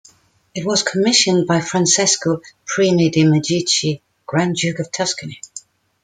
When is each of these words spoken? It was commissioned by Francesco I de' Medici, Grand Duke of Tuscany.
It 0.55 0.65
was 0.65 0.81
commissioned 0.81 1.45
by 1.45 1.61
Francesco 1.61 2.41
I 2.79 3.09
de' 3.13 3.23
Medici, 3.23 4.01
Grand 4.25 4.55
Duke 4.55 4.79
of 4.79 4.91
Tuscany. 4.91 5.39